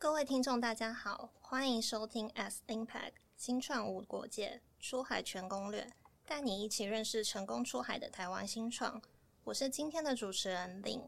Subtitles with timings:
[0.00, 5.90] 各位听众，大家好，欢迎收听 S Impact 新创无国界出海全攻略，
[6.24, 9.02] 带你一起认识成功出海的台湾新创。
[9.42, 11.02] 我是今天的主持人 Lin。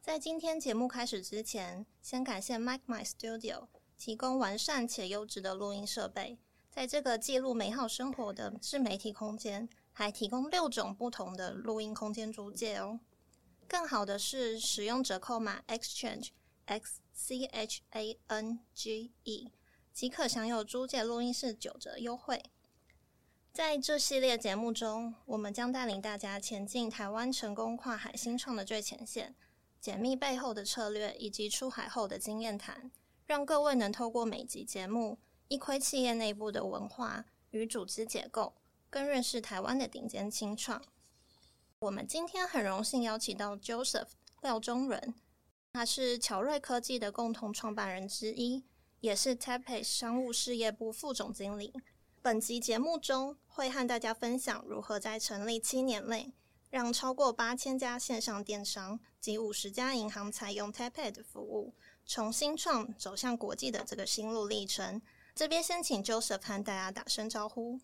[0.00, 6.36] 在今天节目开始之前，先感谢 Mike My Studio 提供完善且优质的录音设备，
[6.68, 12.98] 在这个记录美好生活的自媒体空间，还提供六种不同的录音空间租借哦。
[13.68, 16.30] 更好的是，使用折扣码 Exchange
[16.64, 19.50] X C H A N G E
[19.90, 22.42] 即可享有租借录音室九折优惠。
[23.54, 29.34] 在这系列节目中，我们将带领大家前进台湾成功跨海新创的最前线。
[29.80, 32.90] 解密背后的策略以及出海后的经验谈，
[33.24, 35.18] 让各位能透过每集节目
[35.48, 38.54] 一窥企业内部的文化与组织结构，
[38.90, 40.82] 更认识台湾的顶尖新创。
[41.78, 44.08] 我们今天很荣幸邀请到 Joseph
[44.42, 45.14] 廖中仁，
[45.76, 48.64] 他是乔瑞科技的共同创办人之一，
[49.00, 51.70] 也是 Tapet 商务事业部副总经理。
[52.22, 56.32] 本集节目中会和大家分享如何在成立七年内，
[56.70, 61.74] 让超过八千家线上电商及五十家银行采用 Tapet 的服务，
[62.06, 65.02] 从新创走向国际的这个心路历程。
[65.34, 67.78] 这边先请 Joseph 和大家打声招呼。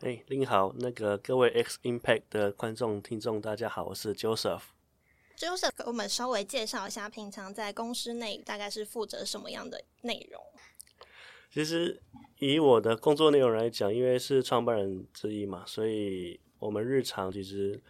[0.00, 4.62] 哎，您好，那个各位 X Impact 的观众听众，大家好，我是 Joseph。
[5.40, 10.38] Joseph，给我们稍微介绍一下，平常在公司内大概是负责什么样的内容？
[11.50, 11.98] 其实
[12.40, 17.82] 以我的工作内容来讲，因为是创办人之一嘛，所以我们日常其实。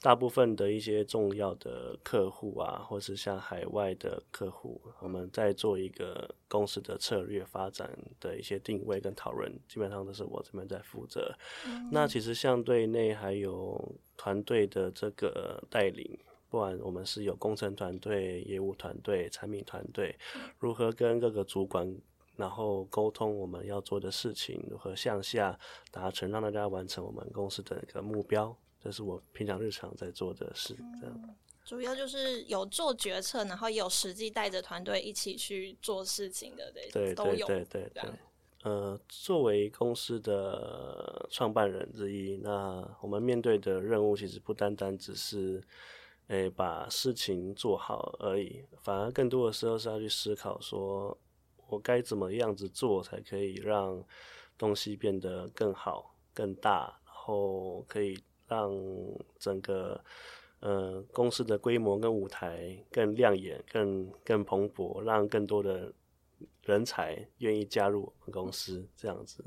[0.00, 7.90] 大部分的一些重要的客户啊，或是像海外的客户，我们在做一个公司的策略发展
[8.20, 11.36] 的一些定位跟讨论，基本上都是我这边在负责。
[11.66, 11.88] 嗯。
[11.90, 16.16] 那其实相对内还有团队的这个带领，
[16.50, 20.16] 不管我们是有工程团队、业务团队、产品团队，
[20.58, 21.94] 如何跟各个主管
[22.36, 25.58] 然后沟通我们要做的事情，如何向下
[25.90, 28.56] 达成，让大家完成我们公司的一个目标。
[28.80, 31.36] 这是我平常日常在做的事，这样。
[31.64, 38.10] 主要就是有做决策，然后也有实际带着团队一起去做事情的，对，对，对，对，对，对。
[38.62, 45.62] 呃，作为公司的创办人之一，那我们面对的任务其实不单单只是，
[46.28, 51.16] 诶，把事情做好而已，反而更多的时候是要去思考，说
[51.66, 54.02] 我该怎么样子做，才可以让
[54.56, 58.18] 东西变得更好、更大，然后可以。
[58.50, 58.72] 让
[59.38, 60.02] 整个
[60.60, 65.92] 呃公司的规模跟舞台更亮眼、更更蓬勃，让更多的
[66.62, 69.44] 人才愿意加入我们公司，这样子。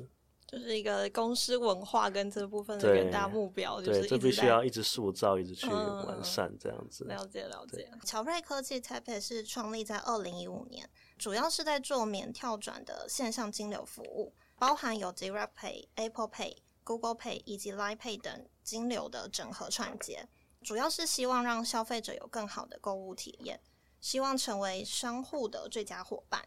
[0.52, 7.06] 就是一个公司文化跟这部分的远大目标，就是对，这必须要一直塑造、一直去完善，这样子。
[7.06, 7.90] 嗯、了解了解。
[8.06, 16.58] 乔瑞科技 Tapet 是创立在二零一五年，主要是在做免跳转的线上金流服务，包含有 Direct Pay、Apple Pay。
[16.84, 20.28] Google Pay 以及 Line Pay 等金流的整合串接，
[20.64, 23.62] 主要是希望让消费者有更好的购物体验，
[24.02, 26.44] 希望成为商户的最佳伙伴。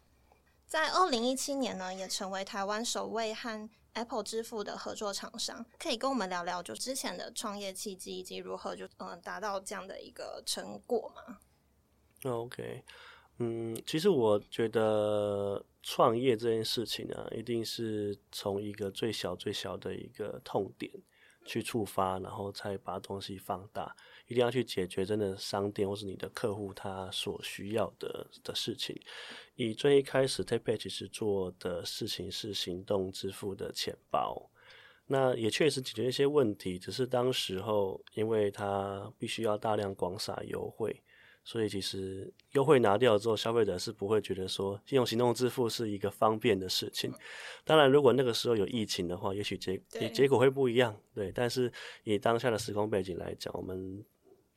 [0.67, 5.65] 在二零一七年呢，也成为台湾首位和 Apple 支付的合作厂商。
[5.77, 11.39] 可以跟我们聊聊就之前的创业契机以及如何就嗯达到这样的一个成果吗
[12.23, 12.83] ？OK。
[13.39, 20.89] 嗯，其实我觉得创业这件事情呢，一定是从一个最小最小的一个痛点
[21.43, 23.93] 去触发，然后才把东西放大。
[24.27, 28.99] 一定要去解决真的商店或是你的客户他所需要的的事情。
[29.55, 34.49] 以最一开始 Tapet 其实做的事情是行动支付的钱包，
[35.07, 41.01] 那也确实解决一些问题，只是当时候因为它必须要大量广撒优惠。
[41.47, 47.13] 所以其实优惠拿掉之后，消费者是不会觉得说用行动支付是一个方便的事情。
[47.63, 49.79] 当然，如果那个时候有疫情的话，也许结
[50.11, 50.99] 结果会不一样。
[51.13, 51.71] 对，但是
[52.03, 54.03] 以当下的时空背景来讲，我们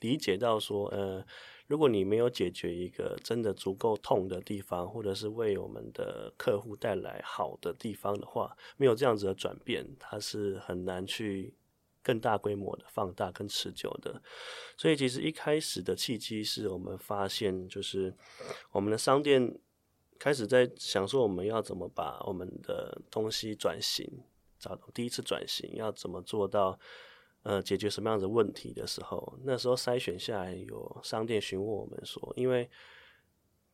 [0.00, 1.24] 理解到说，呃，
[1.66, 11.54] 如果你没有解决一个真的足够痛的地方，或者是为我们的客户带来好的地方的话，没有这样子的转变，它是很难去。
[12.00, 14.22] 更大规模的放大、更持久的，
[14.78, 18.14] 所以其实一开始的契机是我们发现，就是
[18.70, 19.58] 我们的商店
[20.18, 24.10] 开始在想说，我们要怎么把我们的东西转型，
[24.58, 26.78] 找第一次转型要怎么做到，
[27.48, 32.68] 呃，解决什么样的问题的时候，那时候筛选下来有商店询问我们说，因为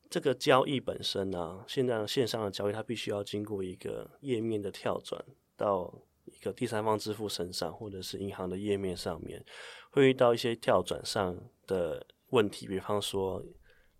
[0.09, 5.23] 这个交易本身呢、啊，现在线上的交易它必须要经过一个页面的跳转
[5.57, 5.93] 到。
[6.27, 9.45] 一个第三方支付身上，或者是银行的页面上面，
[9.91, 11.37] 会遇到一些跳转上
[11.67, 13.45] 的问题，比方说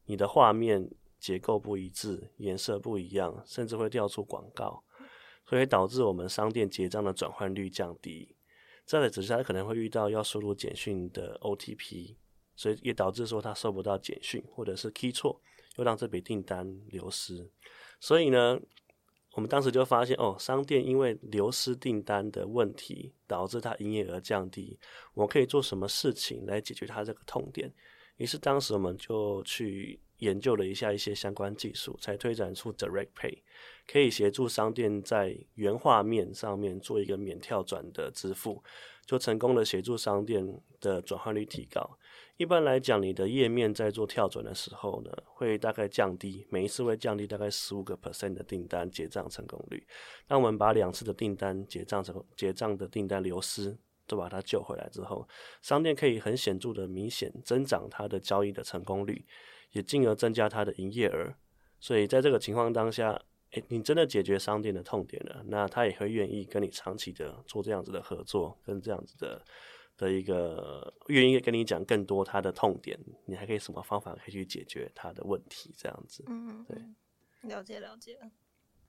[0.05, 0.89] 你的画面
[1.19, 4.83] 结构不一致、颜色不一样，甚至会跳出广告，
[5.47, 8.34] 所以导致我们商店结账的转换率降低。
[8.85, 12.15] 再来只是他可能会遇到要输入简讯的 OTP，
[12.55, 15.41] 所以也导致说他收不到简讯，或者是 key 错，
[15.77, 17.49] 又让这笔订单流失。
[17.99, 18.59] 所以呢，
[19.33, 24.79] 我们当时就发现，哦，商店因为流失订单的问题，导致它营业额降低。
[25.13, 27.73] 我可以做什么事情来解决它这个痛点？
[28.17, 33.39] 于是当时我们就去研究了一下一些相关技术，才推展出 Direct Pay，
[33.85, 38.63] 可以协助商店在原画面上面做一个免跳转的支付，
[39.05, 41.97] 就成功的协助商店的转换率提高。
[42.37, 49.85] 一般来讲，你的页面在做跳转的时候呢，会大概降低，每一次会降低大概十五个 percent 的订单结账成功率。
[50.27, 55.27] 当我们把两次的订单结账成结账的订单流失，都把它救回来之后，
[55.61, 59.25] 商店可以很显著的明显增长它的交易的成功率，
[59.71, 61.33] 也进而增加它的营业额。
[61.79, 63.21] 所以在这个情况当下，
[63.51, 69.41] 诶，你真的解决商店的痛点了，那他也会愿意跟你长期的做这样子的合作，跟这样子的。
[69.97, 75.73] 的一个愿意跟你讲更多他的痛点，你还可以什么方法可以去解决他的问题？
[75.77, 76.77] 这样子，嗯，对，
[77.43, 78.19] 了解了解。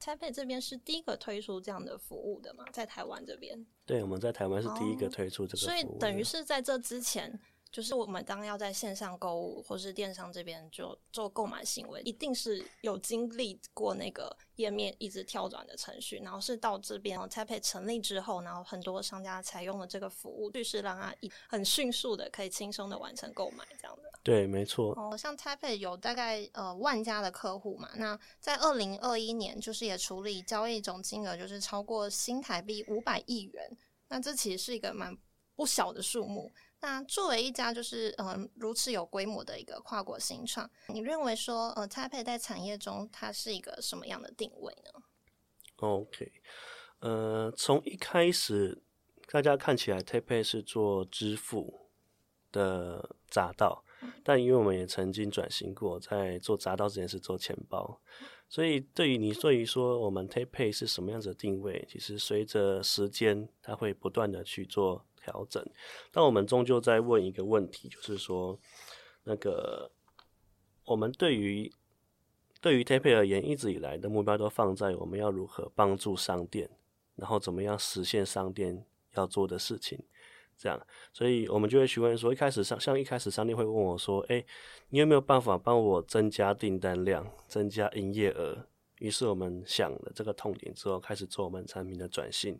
[0.06, 7.40] Tapay 这边是第一个推出这样的服务的嘛，在台湾这边，对，我们在台湾是第一个推出这个服务，哦，所以等于是在这之前。
[7.72, 24.05] 就是我们当要在线上购物或是电商这边就做购买行为，一定是有经历过那个页面一直跳转的程序，然后是到这边 Tapay 成立之后，然后很多商家采用了这个服务，就是让他一很迅速的可以轻松的完成购买这样的。
[24.26, 24.93] 对，没错。
[24.96, 33.78] 哦，像 Taipei 有大概呃万家的客户嘛，那在二零二一年就是也处理交易总金额就是超过新台币五百亿元，
[34.08, 35.17] 那这其实是一个蛮
[35.55, 36.52] 不小的数目。
[36.81, 44.90] 那作为一家就是嗯、呃、如此有规模的一个跨国新创，你认为说呃 Taipei 在产业中它是一个什么样的定位呢
[45.76, 46.32] ？OK，
[46.99, 48.82] 呃，从一开始
[49.31, 51.88] 大家看起来 Taipei 是做支付
[52.50, 53.85] 的匝道，嗯、
[54.22, 58.00] 但因为我们也曾经转型过，在做闸道之前是做钱包，
[58.48, 65.04] 所以对于你对于说我们 Tapay 是什么样子的定位，其实随着时间它会不断的去做。
[65.26, 65.60] 调整，
[66.12, 68.56] 但我们终究在问一个问题，就是说，
[69.25, 69.90] 那个
[70.84, 71.69] 我们对于
[72.60, 76.70] 对于 Tapay 而言，一直以来的目标都放在我们要如何帮助商店，
[77.16, 80.00] 然后怎么样实现商店要做的事情，
[80.58, 80.80] 这样，
[81.12, 84.44] 所以我们就会询问说，一开始商像一开始商店会问我说，诶，
[84.88, 88.66] 你有没有办法帮我增加订单量，增加营业额？
[89.00, 92.58] 于是我们想了这个痛点之后，开始做我们产品的转型。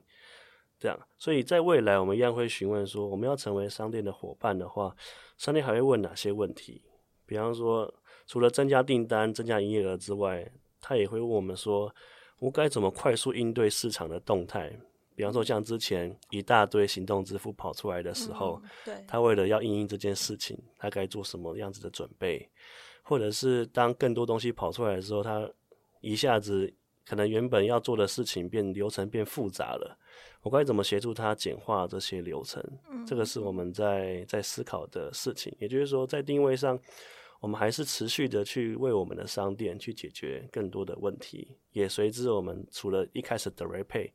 [0.78, 4.94] 这样，所以在未来，我们一样会询问说，我们要成为商店的伙伴的话，
[5.38, 6.82] 商店还会问哪些问题？
[7.25, 7.93] 比方说，
[8.26, 10.46] 除了增加订单、增加营业额之外，
[10.82, 11.93] 他也会问我们说，
[12.38, 14.78] 我该怎么快速应对市场的动态？
[15.17, 22.49] 比方说，像之前一大堆行动支付跑出来的时候，嗯、对，他为了要应应这件事情，他该做什么样子的准备？
[23.03, 25.51] 或者是当更多东西跑出来的时候，他
[26.01, 26.73] 一下子
[27.06, 29.99] 可能原本要做的事情变流程变复杂了。
[30.43, 32.63] 我该怎么协助他简化这些流程？
[33.06, 35.53] 这个是我们在在思考的事情。
[35.58, 36.79] 也就是说，在定位上，
[37.41, 41.56] 我们还是持续的去为我们的商店去解决更多的问题。
[41.73, 44.11] 也随之，我们除了一开始的 Direct Pay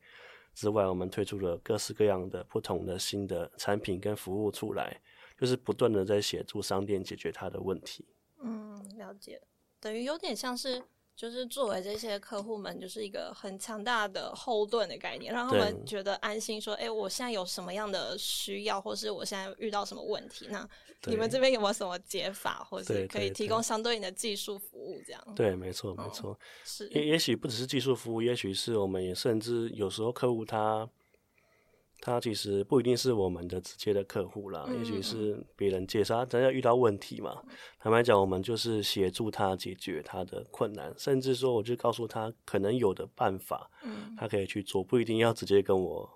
[0.53, 5.01] 之外，我们推出了各式各样的不同的新的产品跟服务出来，
[5.38, 8.05] 就是不断的在协助商店解决它的问题。
[8.39, 9.41] 嗯，了解，
[9.79, 10.84] 等于有点像是。
[11.21, 20.67] 就是作为这些客户们，就是一个很强大的后盾的概念，让他们觉得安心，说：“哎、欸，我现在有什么样的需要，或是我现在遇到什么问题，那
[21.03, 30.89] 你们这边有没有什么解法，或是可以提供相对应的技术服务？”这样对，没错，没错、嗯，是也也许不只是技术服务，也许是我们也甚至有时候客户他。
[32.01, 37.41] 他其实不一定是我们的直接的客户啦，嗯、也许是别人介绍，他真要遇到问题嘛。
[37.79, 46.10] 坦白讲，我们就是协助他解决他的困难，甚至说，我就告诉他可能有的办法，嗯，他可以去做，不一定要直接跟我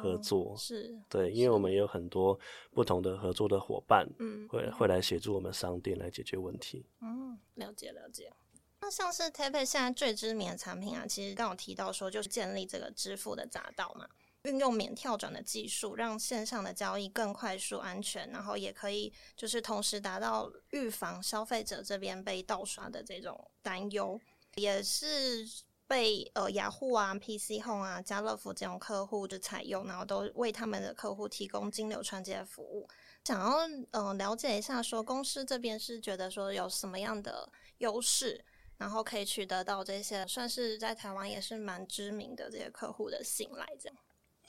[0.00, 0.54] 合作。
[0.54, 2.38] 嗯、是，对，因为我们也有很多
[2.70, 6.86] 不同的合作的伙伴，嗯，会会来协助我们商店来解决问题。
[7.00, 8.32] 嗯，了解了解。
[8.80, 14.06] 那像是 Tapay 现在最知名的产品啊，其实刚有提到说，就是建立这个支付的闸道嘛。
[14.46, 24.20] 运用免跳转的技术，让线上的交易更快速、安全，然后也可以就是同时达到预防消费者这边被盗刷的这种担忧，
[24.54, 25.44] 也是
[25.88, 32.88] 被呃雅虎啊、PC Home 啊、家乐福这种客户的采用，然后都为他们的客户提供金流传接服务。
[33.24, 38.44] 想要嗯、呃、了解一下，说公司这边是觉得说有什么样的优势？
[38.78, 43.96] 然后可以取得到这些算是在台湾也是蛮知名的这些客户的信赖，这样。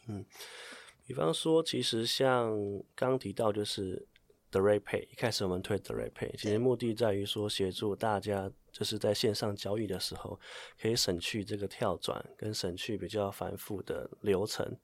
[0.07, 0.25] 嗯，
[1.05, 2.51] 比方说，其实像
[2.95, 4.07] 刚刚提到就是
[4.51, 10.39] Direct Pay，一开始我们推 Direct Pay，其实目的在于说协助大家就是在线上交易的时候，
[10.79, 14.77] 可以省去这个跳转跟省去比较繁复的流程，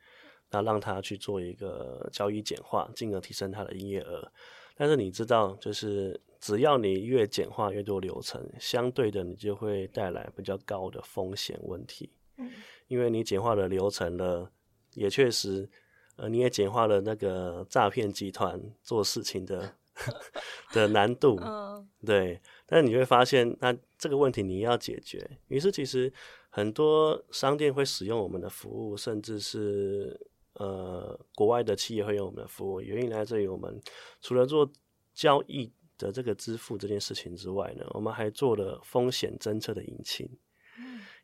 [0.49, 4.31] 那让他去做一个交易简化，进而提升他的营业额。
[4.75, 12.11] 但是你知道，就是只要你越简化越多流程，相对的你就会带来比较高的风险问题。
[12.37, 12.51] 嗯，
[12.87, 14.51] 因为你简化了流程了，
[14.95, 15.69] 也确实，
[16.15, 19.73] 呃，你也简化了那个诈骗集团做事情的
[20.73, 21.39] 的难度。
[21.41, 22.41] 嗯，对。
[22.65, 26.11] 但你会发现，那这个问题你要解决，于是其实
[26.49, 30.27] 很多商店会使用我们的服务，甚至是。
[30.57, 33.81] 呃，国外的企业会用我们的服务，原因来自于我们
[34.21, 34.71] 除了做
[35.11, 40.29] 交易的这个支付这件事情之外呢，我们还做了风险侦测的引擎。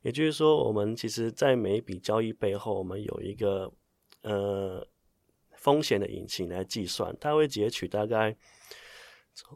[0.01, 3.72] 嗯，也就是说，我们其实在每一笔交易背后，我们有一个
[4.24, 4.88] 呃
[5.58, 8.36] 风险的引擎来计算，它会截取大概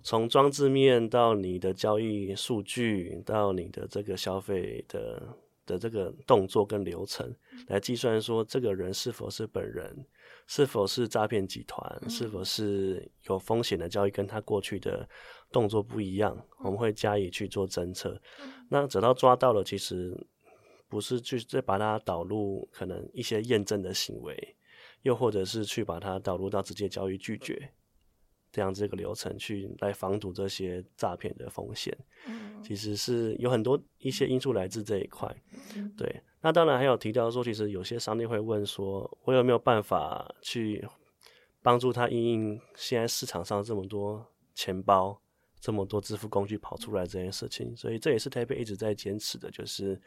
[0.04, 5.38] 从装置面到你的交易数据到你的这个消费的。
[5.66, 7.34] 的这个动作跟流程
[7.68, 10.06] 来计算，说这个人是否是本人，
[10.46, 15.08] 是否是诈骗集团，是否是有风险的交易，跟他过去的
[15.54, 18.22] 动作不一样，我们会加以去做侦测。
[18.68, 20.14] 那直到抓到了，其实
[20.94, 24.56] 不是去再把它导入可能一些验证的行为，
[25.02, 27.72] 又或者是去把它导入到直接交易拒绝。
[28.52, 31.98] 这样这个流程去来防堵这些诈骗的风险，
[32.64, 35.28] 其实是有很多一些因素来自这一块。
[35.98, 40.88] 对，那当然还有提到说，其实有些商店会问说，我有没有办法去
[41.64, 44.24] 帮助他应应现在市场上这么多
[44.54, 45.20] 钱包、
[45.60, 47.76] 这么多支付工具跑出来这件事情？
[47.76, 50.00] 所以这也是 TapPay 一直在坚持的，就是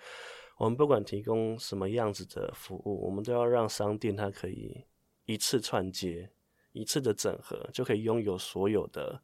[0.56, 4.84] 我们不管提供什么样子的服务，我们都要让商店它可以
[5.24, 6.30] 一次串接。
[6.72, 9.18] 一次的整合就可以拥有所有的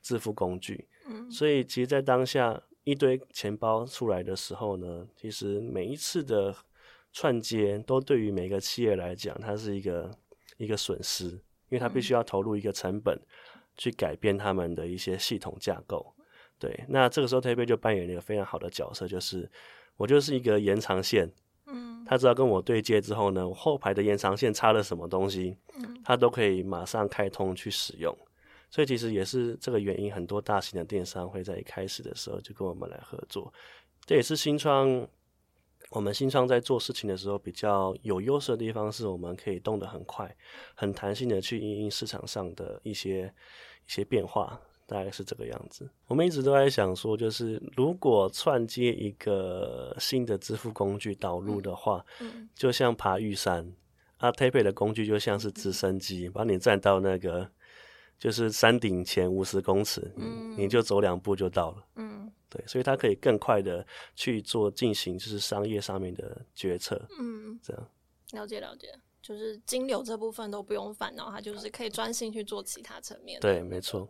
[0.00, 6.56] 支付工具，嗯，所以其实，在当下一堆钱包出来的时候呢，其实每一次的
[7.12, 10.10] 串接都对于每个企业来讲，它是一个
[10.56, 13.20] 一个损失，因为它必须要投入一个成本
[13.76, 16.14] 去改变他们的一些系统架构。
[16.58, 19.50] 对，那这个时候 TapPay 就扮演了一个非常好的角色，就是
[19.96, 21.30] 我就是一个延长线。
[21.66, 28.14] 嗯他只要跟我对接之后呢，我后排的延长线插了什么东西，嗯他都可以马上开通去使用。
[28.70, 33.52] 所以其实也是这个原因，很多大型的电商会在一开始的时候就跟我们来合作。
[34.04, 35.08] 这也是新创，
[35.90, 40.36] 我们新创在做事情的时候比较有优势的地方，是我们可以动得很快、
[40.74, 43.32] 很弹性的去应应市场上的一些
[43.86, 44.60] 一些变化。
[44.86, 45.88] 大概是这个样子。
[46.06, 53.72] 我们一直都在想说，就是如果串接一个新的支付工具导入的话，嗯，就像爬玉山，
[54.18, 57.50] 啊，TapPay 的工具就像是直升机，把你站到那个
[58.18, 67.88] 就是山顶前五十公尺，嗯，你就走两步就到了，嗯，对，所以它可以更快的去做进行就是商业上面的决策，嗯，这样
[68.32, 68.88] 了解了解，
[69.22, 74.08] 就是金流这部分都不用烦恼，它就是可以专心去做其他层面，对，没错。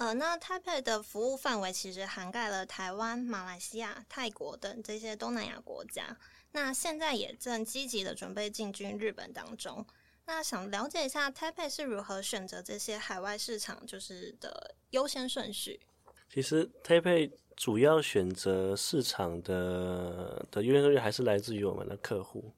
[0.00, 6.16] 呃，那 TapPay 的服务范围其实涵盖了台湾、马来西亚、泰国等这些东南亚国家。
[6.52, 9.84] 那现在也正积极的准备进军日本当中。
[10.24, 15.78] 那想了解一下 TapPay 是如何选择这些海外市场，就是的优先顺序。
[16.32, 22.50] 其实 TapPay 主要选择市场的的优先顺序还是来自于我们的客户。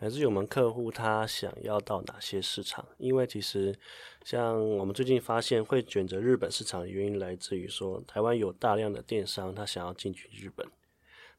[0.00, 2.86] 来自于我们客户他想要到哪些市场？
[2.98, 3.76] 因为其实
[4.24, 10.66] 像我们最近发现会选择日本市场的原因，来自于说台湾有大量的电商他想要进军日本。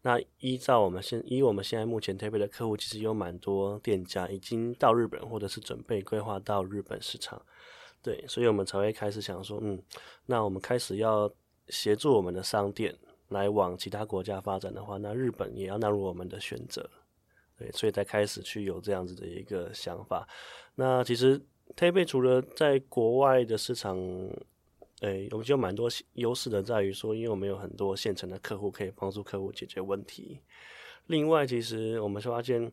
[0.02, 7.42] 那依照我们现依我们现在目前 tapi 的客户，其实有蛮多店家已经到日本，或者是准备规划到日本市场。
[8.02, 9.82] 对，所以我们才会开始想说，嗯，
[10.26, 11.30] 那我们开始要
[11.68, 12.98] 协助我们的商店
[13.28, 16.90] 来往其他国家发展的话，那日本也要纳入我们的选择。
[17.60, 20.26] 对，所以才开始去有这样子的一个想法。
[20.76, 21.40] 那其实
[21.76, 23.98] TapPay 除了在国外的市场，
[25.02, 30.40] 诶，我们就有蛮多优势的，在于说，因为我们有很多现成的客户可以帮助客户解决问题。
[31.08, 32.72] 另外，其实我们发现，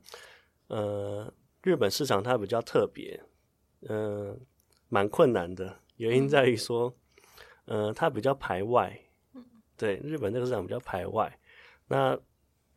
[0.69, 3.21] 呃，日本市场它比较特别，
[3.88, 4.37] 嗯、呃，
[4.88, 5.81] 蛮困难的。
[5.97, 6.95] 原因在于说，
[7.64, 8.97] 呃，它比较排外。
[9.76, 11.38] 对，日本这个市场比较排外。
[11.88, 12.19] 那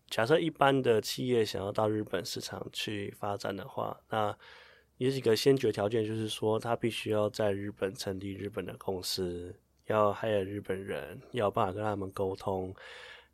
[0.09, 4.35] 假设一般的企业想要到日本市场去发展的话，那
[4.97, 12.75] 有几个先决条件，就是说他必须要在日本成立日本的公司，要 hire 日本人，要有办法跟他们沟通，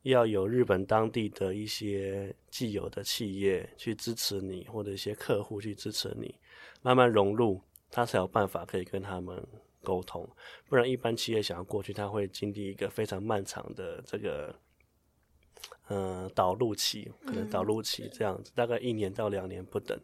[0.03, 6.35] 要有日本当地的一些既有的企业去支持你，或者一些客户去支持你，
[6.81, 9.43] 慢慢融入，他才有办法可以跟他们
[9.81, 10.29] 沟通。
[10.67, 14.53] 不然，一般企业想要过去，他会经历一个非常漫长的这个，
[15.87, 19.99] 呃，导入期，可能导入期这样子，大概一年到两年不等。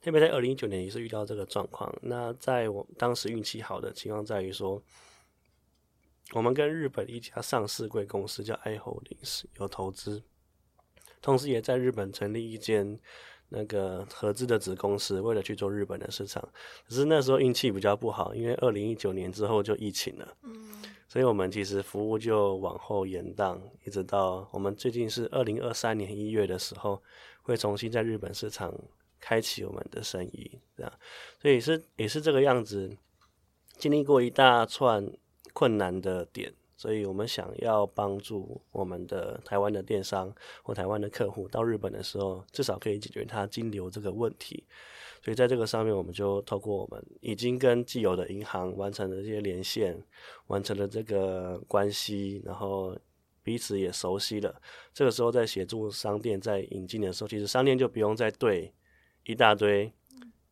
[0.00, 1.94] 特别在二零一九年也是遇到这个状况。
[2.00, 4.82] 那在我当时运气好的情况在于说，
[6.32, 10.22] 我们跟日本一家上市贵公司叫 iHoldings 有投资，
[11.20, 12.98] 同时也在日本成立一间
[13.50, 16.42] 那个合资的子公司，为了去做日本的市场。
[16.88, 27.02] 可是那时候运气比较不好，因为二零一九年之后就疫情了，嗯所以我们其实服务就往后延宕，一直到我们最近是二零二三年一月的时候，
[27.42, 28.74] 会重新在日本市场。
[29.22, 30.90] 开启我们的生意，这样，
[31.42, 32.96] 所以是也是这个样子，
[33.76, 35.12] 经历过一大串
[35.52, 44.64] 困难的点，所以我们想要帮助我们的台湾的电商或台湾的客户到日本的时候，至少可以解决他金流这个问题。
[45.22, 50.02] 所以在这个上面，我们就透过我们已经跟既有的银行完成了这些连线，
[50.46, 52.96] 完成了这个关系，然后
[53.42, 54.58] 彼此也熟悉了。
[54.94, 58.72] 这个时候在协助商店在引进的时候，其实商店就不用再对。
[59.26, 59.92] 一大堆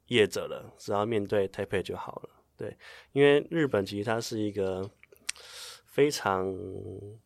[0.08, 2.28] 业者了，只要面对 Tape 就好了。
[2.54, 2.76] 对，
[3.12, 4.88] 因为日本其实它是一个
[5.98, 6.56] 非常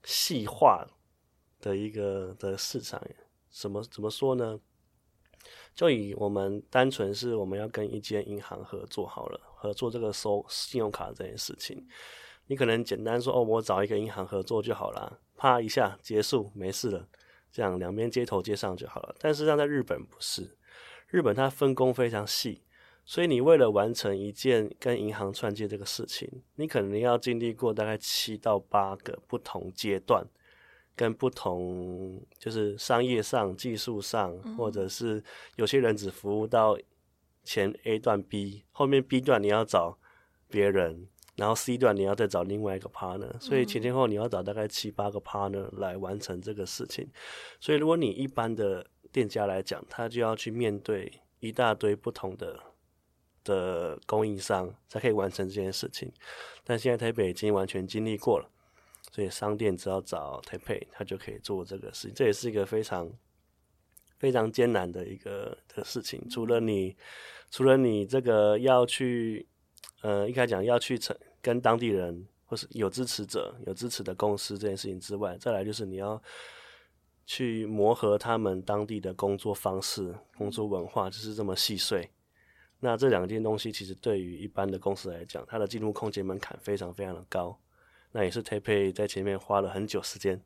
[0.02, 0.82] 细化
[1.60, 2.98] 的一个的市场。
[3.50, 4.58] 怎么怎么说呢？
[5.74, 11.86] 就以我们单纯是我们要跟一间银行合作好了，合作这个收信用卡这件事情，
[12.46, 17.06] 你可能简单说哦，我找一个银行合作就好了，啪一下结束，没事了，
[17.50, 19.14] 这样两边接头接上就好了。
[19.18, 20.56] 但是让在日本不是。
[21.08, 22.62] 日本它分工非常细，
[23.04, 30.24] 所以你为了完成一件跟银行串接这个事情，你可能要经历过大概七到八个不同阶段，
[30.94, 35.22] 跟不同就是商业上、技术上，或者是
[35.56, 36.78] 有些人只服务到
[37.42, 39.98] 前 A 段 B，后面 B 段你要找
[40.48, 47.10] 别人，然后 C 段你要再找另外一个 partner，所以前前后你要找大概七八个 partner 来完成这个事情。
[47.58, 52.58] 所以如果你一般的店家来讲，他就要去面对一大堆不同的
[53.44, 56.12] 的供应商，才可以完成这件事情。
[56.64, 58.48] 但现在台北已经完全经历过了，
[59.10, 62.14] 所以商店只要找台北，他就可以做这个事情。
[62.14, 63.10] 这也是一个非常
[64.18, 66.28] 非常艰难的一个的事情。
[66.28, 66.96] 除了你，
[67.50, 69.46] 除了你这个要去，
[70.02, 76.22] 呃，一开始讲要去成跟当地人或是有支持者、有支持的公司这件事情之外，再来就是你要。
[77.24, 82.10] 去磨合他们当地的工作方式、工作文化，就是这么细碎。
[82.84, 87.56] 那这两件东西，其实对于一般的公司来讲，它的进入空间门槛非常非常的高。
[88.10, 90.42] 那也是 TapPay 在前面花了很久时间，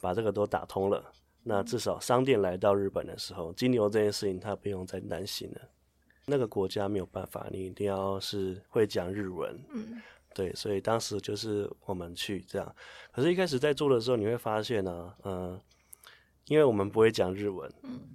[0.00, 1.12] 把这个都打通了。
[1.42, 5.60] 那至少商店来到日本的时候，金牛这件事情，它不用再担心了。
[6.24, 9.54] 那个国家没有办法，你一定要是会讲日文。
[9.68, 10.00] 嗯，
[10.34, 12.74] 对，所以当时就是我们去这样。
[13.12, 15.60] 可是，一开始在做的时候，你会发现呢，嗯。
[16.48, 17.68] 因为我们不会讲日文，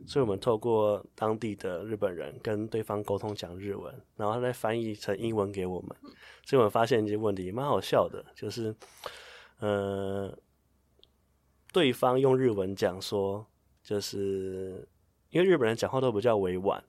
[0.08, 5.90] 所以我们透过当地的日本人跟对方沟通讲日文，然后他再翻译成英文给我们。
[6.46, 8.74] 所以我们发现一些问题，蛮好笑的，就是，
[9.60, 10.34] 呃，
[11.74, 13.46] 对方用日文讲说，
[13.84, 14.88] 就是
[15.30, 16.82] 因为日本人讲话都比较委婉，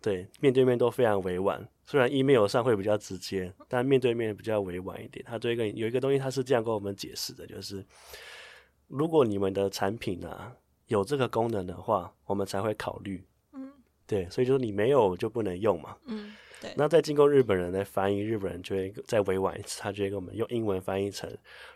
[0.00, 1.68] 对，面对面都非常委婉。
[1.86, 5.24] 虽然 email 上会比较直接，但面对面比较委婉一点。
[5.28, 7.84] 他对一个有一个东西，他是这样跟我们解释的，就是
[8.86, 10.54] 如果你们的产品啊。
[10.88, 13.24] 有这个功能的话，我们才会考虑。
[13.52, 13.72] 嗯，
[14.06, 15.96] 对，所以就是你没有就不能用嘛。
[16.06, 16.74] 嗯，对。
[16.76, 21.30] 那再经过日本人来翻译，日本人就会再委婉一次，他就会给我们用英文翻译成：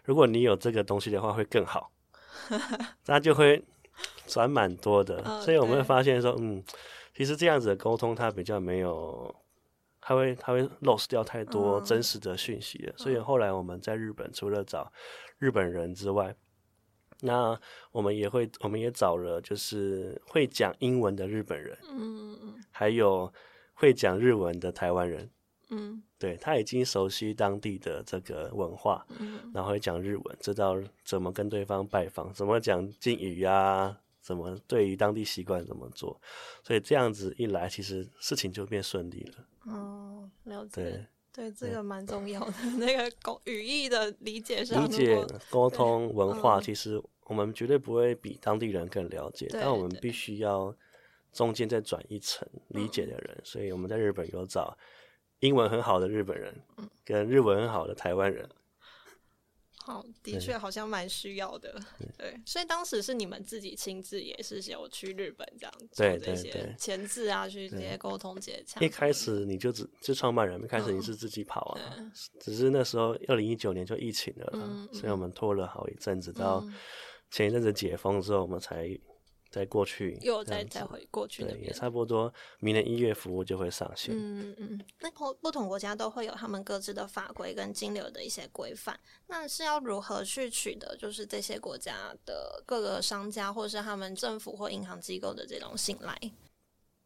[0.05, 1.91] 如果你有这个东西的话，会更好。
[3.07, 3.63] 那就会
[4.27, 6.65] 转蛮多的，哦，所以我们会发现说，嗯，
[7.15, 9.35] 其实这样子的沟通，它比较没有，
[10.01, 12.93] 它会它会 lost 掉太多真实的讯息了。
[12.93, 14.91] 嗯，所以后来我们在日本，除了找
[15.39, 16.35] 日本人之外，
[17.25, 17.57] 那
[17.93, 23.33] 我们也会，我们也找了，就是会讲英文的日本人，嗯嗯，还有
[23.75, 25.31] 会讲日文的台湾人，
[25.71, 36.21] 嗯，对，他已经熟悉当地的这个文化，嗯，然后会讲日文，知道怎么跟对方拜访，怎么讲敬语呀，怎么对于当地习惯怎么做，
[36.65, 39.73] 所以这样子一来，其实事情就变顺利了。
[39.73, 40.71] 哦，了解。
[40.83, 41.07] 对。
[41.35, 50.75] 对，这个蛮重要的，那个沟语义的理解上，理解沟通文化，其实我们绝对不会比当地人更了解，但我们必须要
[51.33, 54.77] 中间再转一层理解的人，所以我们在日本有找
[55.41, 56.55] 英文很好的日本人，
[57.05, 58.49] 跟日文很好的台湾人，
[59.79, 61.81] 好，的确好像蛮需要的。
[62.17, 68.81] 对，所以当时是你们自己亲自也是有去日本这样做这些前置啊，去这些沟通接洽。
[68.81, 71.81] 一开始你就只就创办人，一开始你是自己跑啊，
[72.39, 76.65] 只是那时候二零一九年就疫情了，所以我们拖了好一阵子，到
[77.33, 78.97] 前一阵子解封之后，我们才。
[79.51, 82.33] 再过去又再再回过去，对，也差不多。
[82.59, 84.15] 明年一月服务就会上线。
[84.17, 88.99] 嗯嗯，那不不同国家都会有他们各自的法规跟金流的一些规范。
[89.27, 96.19] 那是要如何去取得，就是这些国家的各个商家，或是他们政府或银行机构的这种信赖？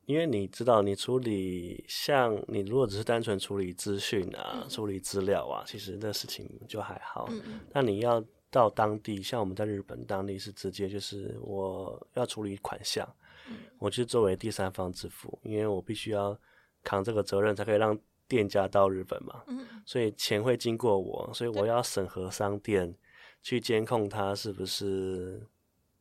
[0.04, 7.26] 因为你知道，你处理像你如果只是单纯处理资讯啊、嗯、处理资料啊，其实那事情就还好。
[7.28, 8.24] 嗯，那你要。
[8.50, 13.06] 到当地，像我们在日本当地是直接就是我要处理款项，
[13.48, 16.38] 嗯、我就作为第三方支付，因为我必须要
[16.82, 19.42] 扛这个责任，才可以让店家到日本嘛。
[19.48, 22.94] 嗯、所以钱会经过我，所以我要审核商店，
[23.42, 25.46] 去监控他是不是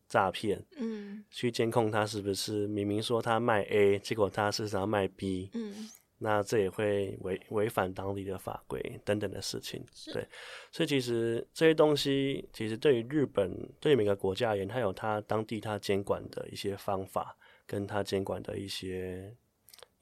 [0.07, 5.49] 诈骗，嗯、去监控他是不是明明说他卖 A，结果他是想要卖 B。
[5.53, 5.89] 嗯
[6.25, 10.27] 那这也会违违反当地的法规等等的事情，对，
[10.71, 19.31] 所以其实这些东西，其实对于日本，对于每个国家而言，它有它当地它监管的一些方法，跟它监管的一些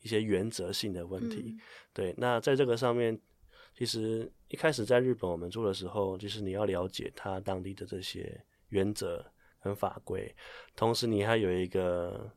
[0.02, 1.58] 一些原则性的问题。
[1.58, 1.60] 嗯、
[1.92, 3.20] 对，那在这个上面，
[3.78, 9.30] 其实一开始在日本我们做的时候，就是你要了解它当地的这些原则
[9.62, 10.34] 跟法规，
[10.74, 12.32] 同时你还有一个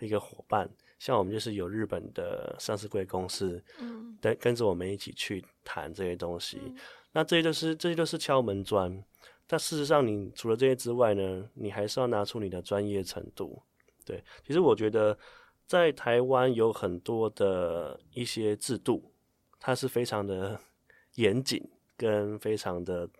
[0.00, 0.68] 一个伙伴。
[1.02, 6.76] 像我们就是有日本的上市贵公司，嗯，跟跟着我们一起去谈这些东西，嗯、
[7.10, 9.02] 那这些就是这些都是敲门砖。
[9.48, 13.60] 但事实上，你除了这些之外呢，你还是要拿出你的专业程度。
[14.04, 15.18] 对，其实我觉得
[15.66, 19.10] 在台湾有很多的一些制度，
[19.58, 20.60] 它是非常的
[21.16, 23.10] 严谨跟非常的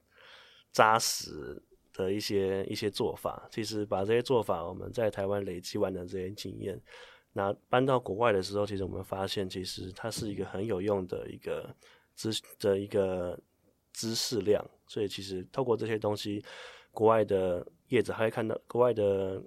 [0.70, 1.60] 扎实
[1.92, 3.48] 的一些一些做法。
[3.50, 6.80] 其实把这些做法，我们在台湾累积完的这些经验。
[7.32, 11.74] 那搬到国外的时候，其实我们发现，其实它是一个很有用的一个
[12.14, 13.38] 知的一个
[13.92, 14.64] 知识量。
[14.86, 16.44] 所以其实透过这些东西，
[16.90, 19.42] 国外的业者还会看到，国外的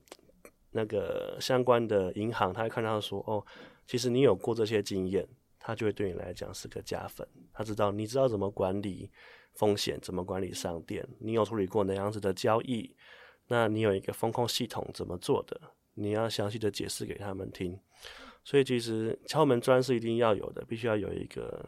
[0.72, 3.46] 那个相关的银行，他会看到说，哦，
[3.86, 5.28] 其实你有过这些经验，
[5.60, 7.28] 他就会对你来讲是个加分。
[7.54, 9.12] 他知道你知道怎么管理
[9.54, 12.96] 风险，怎么管理商店，你有处理过那样子的交易，
[13.48, 15.62] 那你有一个风控系统怎么做的？
[15.98, 17.80] 你要详细的解释给他们听，
[18.44, 21.66] 所以其实敲门砖是一定要有的，必须要有一个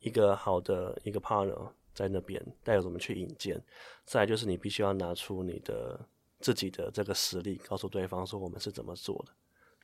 [0.00, 3.62] 一个好的一个 partner 在那边带着我们去引荐。
[4.04, 6.04] 再来就是你必须要拿出你的
[6.40, 9.32] 自己的这个实力，告诉对方说我们是怎么做的，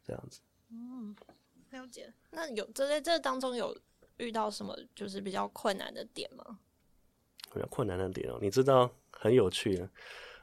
[0.04, 0.40] 这样子。
[0.70, 1.14] 嗯，
[1.70, 2.12] 了解。
[2.32, 3.74] 那有这在这当中有
[4.16, 6.58] 遇到什么就是比较困难的点吗？
[7.54, 9.88] 比较困难的点哦，你知道很有趣，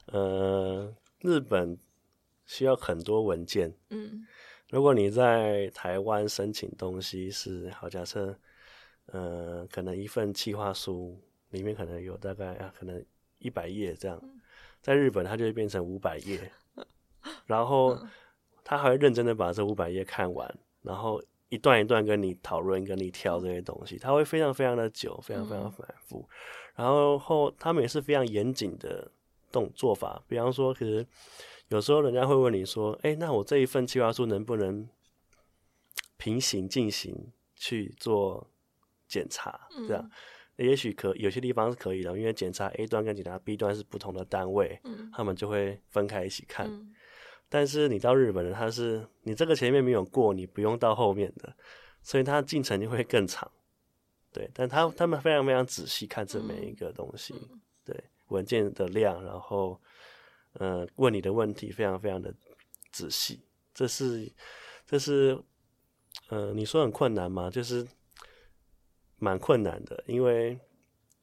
[0.06, 1.78] 呃，日本。
[2.46, 3.74] 需要很多文件。
[3.90, 4.26] 嗯，
[4.70, 8.38] 如果你在台湾申请东西是好，假设，
[9.08, 11.20] 呃，可能一份企划书
[11.52, 13.04] 里面可能有大概啊，可能
[13.40, 14.22] 一百页这样，
[14.82, 16.52] 在日本它就会变成五百页，
[17.46, 17.98] 然后
[18.64, 26.28] 他还会认真的把这五百页看完，然后一段一段跟你讨论，跟你挑这些东西，他会非常非常的久，非常非常反复，
[26.76, 29.12] 然后后他们也是非常严谨的
[29.52, 31.06] 动做法，比方说，可是。
[31.70, 34.88] 有时候人家会问你说：“哎、欸，那我这一份计划书能不能
[36.16, 38.48] 平行进行去做
[39.08, 39.68] 检查？
[39.88, 40.10] 这样，
[40.58, 46.68] 嗯、也许可有些地方是可以的，因为检查 A 端跟检查 B 端是不同的单位，嗯、他们就会分开一起看。
[46.68, 46.94] 嗯、
[47.50, 51.52] 但是你到日本人，他是你这个前面没有过，你不用到后面的，
[52.04, 53.52] 所以他进程就会更长。
[54.32, 59.82] 对，但他他们非常非常仔细看这每一个东西，嗯、对文件的量，然后。”
[60.56, 62.34] 呃，问你的问题非常非常的
[62.92, 63.42] 仔细，
[63.74, 64.32] 这是
[64.86, 65.38] 这是
[66.30, 67.50] 呃，你说很困难吗？
[67.50, 67.86] 就是
[69.18, 70.60] 蛮困难的，因为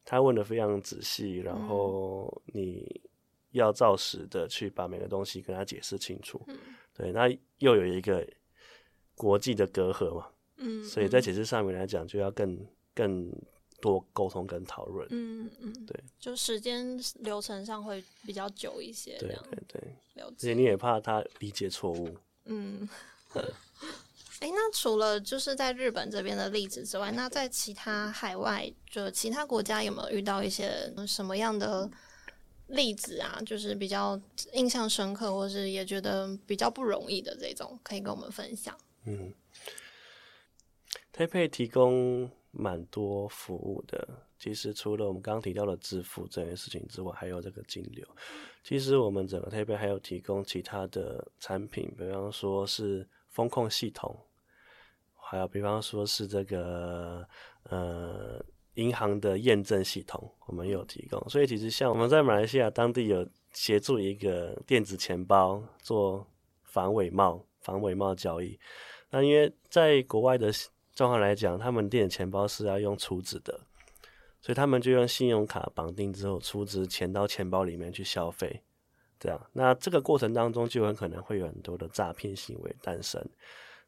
[0.05, 3.01] 他问的非常仔细，然后你
[3.51, 6.43] 要照实的去把每个东西跟他解释清楚。
[6.49, 6.59] 嗯、
[6.95, 8.27] 对，那又有一个
[9.15, 13.33] 国际的隔阂嘛，嗯，所以在解释上面来讲，就要更更。
[13.83, 22.89] 多沟通跟讨论，嗯嗯，对，就时间流程上会比较久一些，对对对，而且你也怕他理解错误，嗯，
[23.35, 23.43] 哎、
[24.47, 30.71] 欸，那除了就是在日本这边的例子之外，那在其他海外，就其他国家有没有遇到一些
[31.05, 31.91] 什么样的
[32.69, 33.43] 例子啊？
[33.45, 34.19] 就是比较
[34.53, 38.79] 印象深刻，或是也觉得比较不容易的这种，可以跟我们分享？
[39.07, 39.35] 嗯，
[41.11, 42.31] 台北提供。
[42.55, 44.07] 蛮多服务的，
[44.39, 48.07] 其实除了我们刚刚提到的支付这件事情之外，还有这个金流。
[48.63, 54.15] 其实我们整个 TapPay 还有提供其他的产品，比方说是风控系统，
[55.17, 57.27] 还有比方说是这个
[57.65, 61.19] 呃银行的验证系统，我们有提供。
[61.31, 66.27] 所以其实像我们在马来西亚当地有协助一个电子钱包做
[66.65, 68.61] 防伪冒、防伪冒交易。
[69.09, 70.53] 那因为在国外的
[70.95, 73.61] 状况来讲，他们电子钱包是要用储值的。
[74.41, 78.61] 所以他们就用信用卡绑定之后，储值钱到钱包里面去消费，
[79.21, 79.41] 这样。
[79.53, 83.25] 那这个过程当中就很可能会有很多的诈骗行为诞生，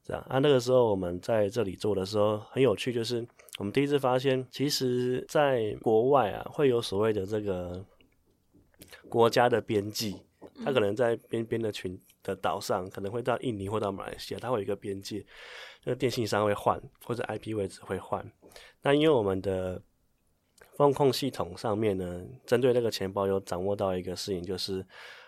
[0.05, 0.25] 这样。
[0.29, 3.27] 啊，那个时候我们在这里做的时候很有趣，就是
[3.59, 7.85] 我们第一次发现，其实在国外啊会有所谓的这个
[9.09, 10.23] 国家的边际，
[10.64, 15.27] 他可能在边边的群的岛上，可能会到印尼或到马来西亚，它会有一个边界，
[15.85, 18.25] 这个电信商会换或者 IP 位置会换。
[18.81, 19.83] 那因为我们的
[20.77, 24.85] 风控系统上面呢，针对那个钱包有掌握到一个事情，就是，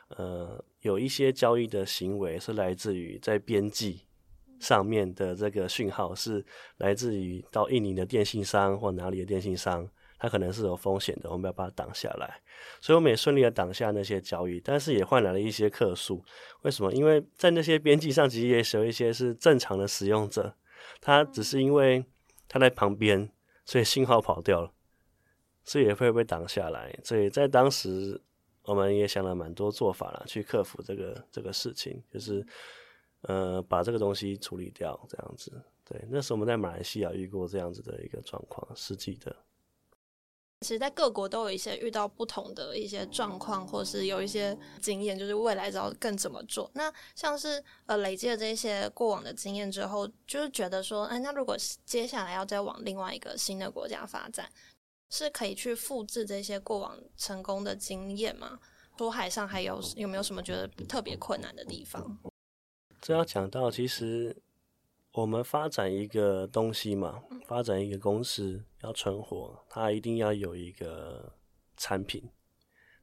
[0.09, 4.07] 呃，有一些交易的行为是来自于在边际
[4.59, 6.45] 上面的这个讯号，是
[6.79, 9.87] 来自于到印尼的电信商或哪里的电信商，
[10.18, 12.40] 它可能是有风险的，我们要把它挡下来。
[12.81, 16.24] 所以我们也顺利的挡下那些交易，但是也换来了一些客诉。
[16.62, 16.92] 为什么？
[16.92, 20.55] 因为在那些边际上，其实也有一些是正常的使用者，
[21.00, 22.05] 他只是因为
[22.48, 23.31] 他在旁边，
[23.64, 24.72] 所以信号跑掉了。
[25.68, 28.22] 所以也会被挡下来，所以在当时
[28.62, 32.46] 我们也想了蛮多做法了，去克服这个这个事情，就是
[33.22, 35.61] 呃把这个东西处理掉，这样子。
[35.85, 39.35] 对，那时候我们在马来西亚遇过这样子的一个状况，实际的。
[40.61, 46.71] 其实，在各国都有一些遇到不同的一些状况，或是有一些经验，就是未来知道更怎么做。
[46.75, 54.51] 那像是呃累积了这些过往的经验之后，就是觉得说，哎，那如果接下来要再往另外一个新的国家发展。
[55.09, 58.59] 是可以去复制这些过往成功的经验吗？
[58.99, 62.19] 出海上还有有没有什么觉得特别困难的地方？
[63.01, 64.37] 这要讲到，其实
[65.16, 71.33] 我们发展一个东西嘛，发展一个公司要存活，它一定要有一个
[71.74, 72.22] 产品。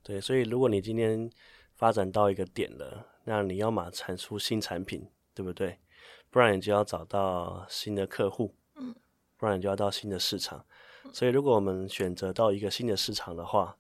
[0.04, 1.28] 对，所以如果你今天
[1.74, 5.80] 发展到一个点了，那你要嘛产出新产品，对不对？
[6.30, 8.94] 不然你就要找到新的客户，嗯，
[9.36, 10.64] 不然你就要到新的市场。
[11.12, 13.76] 所以，如果我们选择到一个新的市场的话，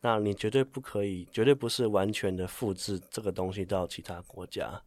[0.00, 4.82] 那你绝对不可以，绝对不是完全的复制这个东西到其他国家，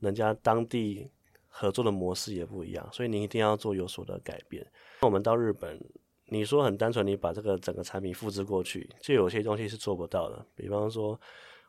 [0.00, 1.08] 人家当地
[1.56, 4.66] 合作的模式也不一样，所以你一定要做有所的改变。
[5.02, 5.80] 我们到日本，
[6.26, 10.44] 你说很单纯，你把这个整个产品复制过去，就有些东西是做不到的。
[10.56, 11.20] 比方说，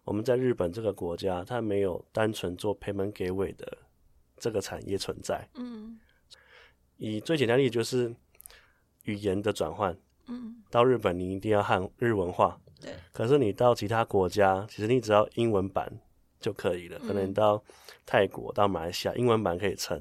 [0.04, 3.78] 我们在日本这个国家，它没有单纯做 payment gateway 的
[4.38, 5.48] 这个产业存在。
[5.54, 6.00] 嗯，
[6.98, 8.16] 以最简单的例子就是。
[9.08, 9.96] 语言的转换，
[10.26, 12.92] 嗯，到日本你一定要汉日文化，对。
[13.14, 16.02] 可是你到其他国家，其实你只要英文版
[16.46, 17.00] 就可以了。
[17.00, 17.60] 可能你到
[18.06, 20.00] 泰国、到马来西亚，英文版可以撑，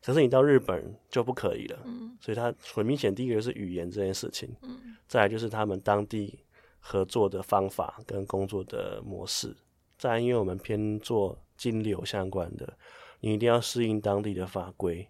[0.00, 1.78] 可是你到日本就不可以了。
[1.84, 6.38] 嗯，所以它很明显，第一个就是语言这件事情，嗯，再来就是他们当地
[6.78, 9.52] 合作的方法跟工作的模式。
[9.98, 12.72] 再来，因为我们偏做金流相关的，
[13.18, 15.04] 你一定要适应当地的法规。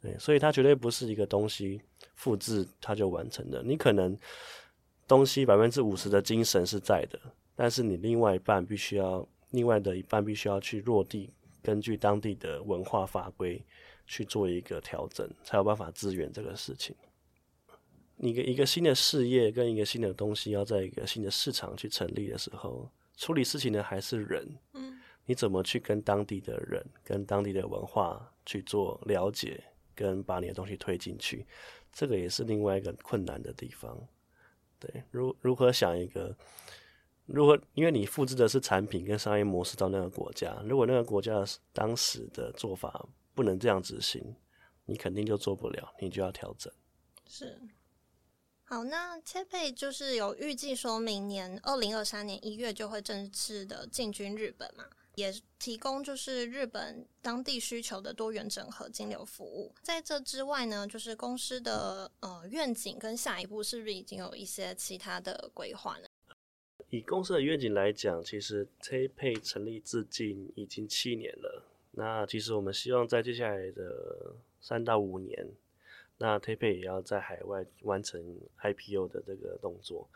[0.00, 1.80] 对，所以它绝对不是一个东西
[2.14, 3.62] 复制它就完成的。
[3.64, 4.16] 你可能
[5.08, 7.18] 东西百分之五十的精神是在的，
[7.56, 11.30] 但是你另外一半必须要，另外的一半必须要去落地，
[11.62, 13.64] 根据当地的文化法规
[14.06, 16.94] 去做一个调整，才有办法支援这个事情。
[18.16, 24.46] 你一个一个新的事业跟一个新的东西要在一个新的市场去成立的时候，处理事情的还是人。
[24.72, 29.62] 嗯，你怎么去跟当地的人、跟当地的文化去做了解？
[29.96, 31.46] 跟把你的东西推进去，
[31.92, 33.96] 这个也是另外一个困难的地方。
[34.80, 36.36] 对，如如何想一个，
[37.26, 44.34] 如果因为你复制的是产品跟商业模式到那个国家，如果那个国家当时的做法不能这样执行，
[44.84, 46.72] 你肯定就做不了，你就要调整。
[47.26, 47.58] 是。
[48.66, 54.84] 好，那 TapPay 就是有预计说明年二零二三年一月就会正式的进军日本嘛？
[55.16, 59.72] 也提供就是日本当地需求的多元整合金流服务。
[59.82, 66.08] 在这之外呢，就是公司的呃愿景跟下一步是不是已经有一些其他的规划呢？
[66.90, 71.62] 以公司的愿景来讲，其实 TapPay 成立至今已经七年了。
[71.92, 75.48] 那其实我们希望在接下来的三到五年，
[76.18, 78.20] 那 TapPay 也要在海外完成
[78.58, 80.08] IPO 的这个动作。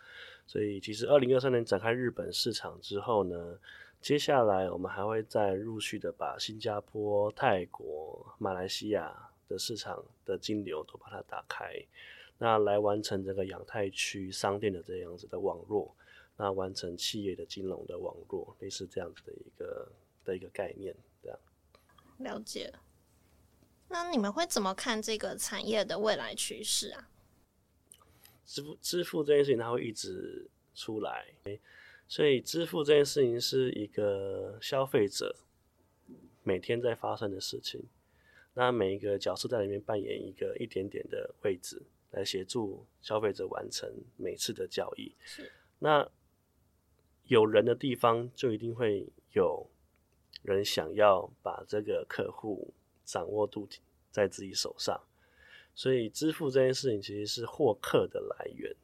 [0.47, 3.59] 所以其实二零二三年展开日本市场之后呢，
[4.01, 11.75] 接下来，我们还会再陆续的把新加坡、泰国、马来西亚的市场的金流都把它打开，
[12.39, 15.95] 那来完成这个亚太区商店的这样子的网络，
[16.39, 19.93] 那完成企业的金融的网络，类似这样子的一个
[20.25, 21.39] 的一个概念，这样。
[22.19, 22.73] 了解。
[23.89, 27.11] 那你们会怎么看这个产业的未来趋势啊？
[28.47, 31.27] 支付支付这件事情，它会一直出来，
[32.07, 35.35] 所以支付这件事情是一个消费者
[36.45, 37.83] 每天在发生的事情。
[38.55, 45.15] 那每一个角色在里面扮演一个一点点的位置，来协助消费者完成每次的交易。
[45.25, 45.51] 是。
[45.79, 46.09] 那
[47.29, 49.67] 有人的地方，就一定会有
[50.43, 53.69] 人想要把这个客户掌握度
[54.11, 55.01] 在自己手上。
[55.75, 58.75] 所以，支付这件事情其实是获客的来源。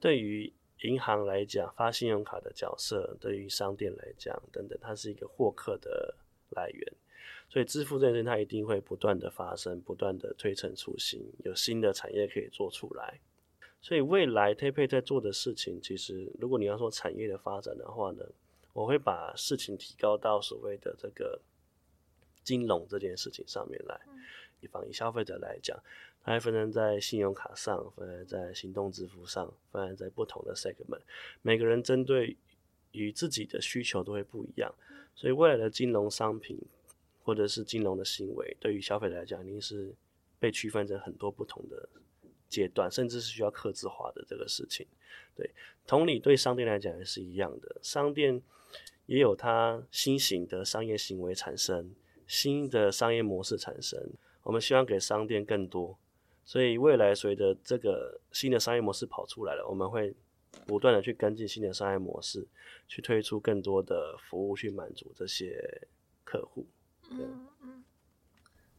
[0.00, 0.50] 对于
[0.82, 6.14] 银行来讲，发信用卡的角色；对于商店来讲，等等，它是一个获客的
[6.50, 6.92] 来源。
[7.48, 13.20] 所以支付这件事情，它一定会不断的发生，不断的推陈出新，有新的产业可以做出来。
[13.82, 18.24] 所以未来 TapPay 在做的事情，其实如果你要说产业的发展的话呢，
[18.72, 21.38] 我会把事情提高到所谓的这个
[22.42, 24.00] 金融这件事情上面来。
[24.60, 25.76] 以防以消费者来讲，
[26.22, 31.00] 它还分成在信用卡上，分成在行动支付上，分成在不同的 segment，
[31.42, 32.36] 每个人针对
[32.92, 34.72] 于自己的需求都会不一样。
[35.14, 36.58] 所以未来的金融商品。
[37.24, 39.94] 或者是金融的行为，对于消费者来讲，一定是
[40.40, 41.88] 被区分成很多不同的
[42.52, 44.86] 阶段，甚至是需要克制化的这个事情。
[45.34, 45.50] 对，
[45.86, 48.42] 同理对商店来讲也是一样的，商店
[49.06, 51.94] 也有它新型的商业行为产生，
[52.26, 53.98] 新的商业模式产生。
[54.42, 55.96] 我们希望给商店更多，
[56.44, 60.14] 所以未来随着这个新的商业模式跑出来了，我们会
[60.66, 62.46] 不断的去跟进新的商业模式，
[62.86, 65.88] 去推出更多的服务去满足这些
[66.24, 66.66] 客户。
[67.10, 67.81] 嗯嗯，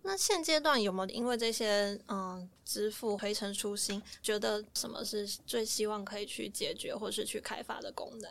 [0.05, 8.29] 那现阶段有没有因为这些嗯支付回程出新，觉得什么是最希望可以去解决或是去开发的功能？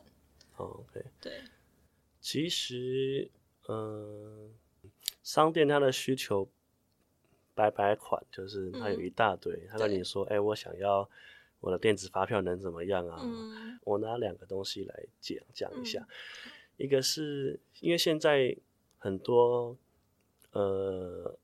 [0.56, 1.42] 哦，OK，对，
[2.20, 3.30] 其实
[3.68, 4.52] 嗯，
[5.22, 6.46] 商店它的需求
[7.54, 11.08] 白白款，就是它有一大堆，嗯、他跟你说，哎、欸，我想要
[11.60, 13.18] 我的电子发票能怎么样啊？
[13.22, 16.06] 嗯、我拿两个东西来讲讲一下，
[16.46, 18.54] 嗯、一个是因为现在
[18.98, 19.76] 很多。
[20.54, 21.34] 呃，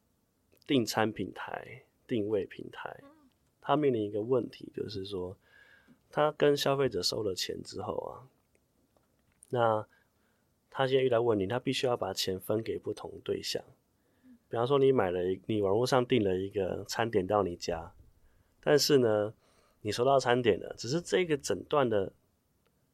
[0.68, 3.02] 订餐平台、定位平台，
[3.62, 5.35] 它面临一个问题，就是说，
[6.11, 8.28] 它跟消费者收了钱之后啊，
[9.48, 9.88] 那
[10.68, 13.64] 他现在遇到问题，他必须要把钱分给不同对象。
[14.50, 17.94] 比方说，你买了一，你网络上订了一个餐点到你家，
[18.61, 19.33] 但是呢，
[19.81, 22.12] 你收到餐点了，只是这个整段的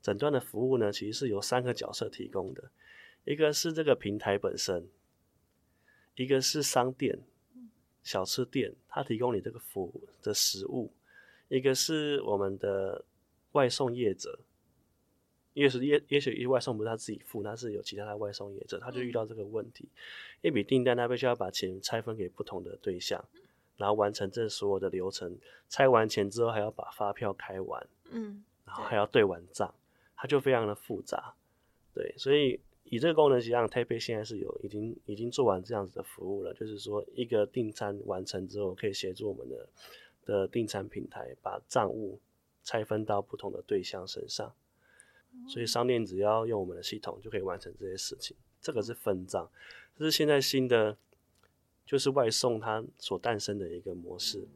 [0.00, 2.70] 整段的服务呢，其实是由三个角色提供的，
[3.24, 4.88] 一个是这个平台本身。
[6.16, 7.18] 一个是商店、
[8.04, 10.92] 小吃店，它提供你这个服务的食物；
[11.48, 13.04] 一个是我们的
[13.52, 14.38] 外送业者，
[15.54, 19.88] 也许也也许外送不是他自己付，他是有其他的外送业者，他就遇到这个问题。
[20.42, 23.24] 一笔订单，他必须要把钱拆分给不同的对象，
[23.78, 25.36] 然后完成这所有的流程。
[25.68, 29.74] 拆完钱之后，还要把发票开完，嗯，然后还要对完账，
[30.14, 31.34] 它就非常的复杂。
[31.94, 32.60] 对，所以。
[32.94, 39.68] 以这个功能，实际上 TapPay 现在是有已经已经做完这样子的服务了，就是说一个订餐完成之后，可以协助我们的
[40.24, 42.20] 的订餐平台把账务
[42.62, 44.54] 拆分到不同的对象身上，
[45.48, 48.36] 所以商店只要用我们的系统就可以完成这些事情。
[48.60, 49.50] 这个是分账，
[49.98, 50.96] 这是现在新的
[51.84, 54.46] 就是外送它所诞生的一个模式。